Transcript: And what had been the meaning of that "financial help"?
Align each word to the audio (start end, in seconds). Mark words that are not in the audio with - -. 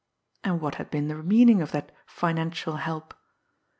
And 0.43 0.59
what 0.61 0.73
had 0.81 0.89
been 0.89 1.09
the 1.09 1.21
meaning 1.21 1.61
of 1.61 1.73
that 1.73 1.91
"financial 2.07 2.77
help"? 2.77 3.13